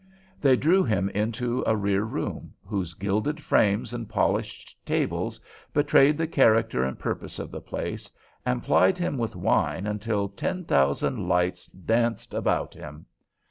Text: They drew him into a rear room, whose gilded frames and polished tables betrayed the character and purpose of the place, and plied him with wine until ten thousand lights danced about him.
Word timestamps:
They 0.39 0.55
drew 0.55 0.83
him 0.83 1.09
into 1.09 1.63
a 1.67 1.75
rear 1.75 2.03
room, 2.03 2.55
whose 2.65 2.95
gilded 2.95 3.39
frames 3.39 3.93
and 3.93 4.09
polished 4.09 4.75
tables 4.83 5.39
betrayed 5.75 6.17
the 6.17 6.25
character 6.25 6.83
and 6.83 6.97
purpose 6.97 7.37
of 7.37 7.51
the 7.51 7.61
place, 7.61 8.09
and 8.43 8.63
plied 8.63 8.97
him 8.97 9.19
with 9.19 9.35
wine 9.35 9.85
until 9.85 10.27
ten 10.27 10.65
thousand 10.65 11.27
lights 11.27 11.67
danced 11.67 12.33
about 12.33 12.73
him. 12.73 13.05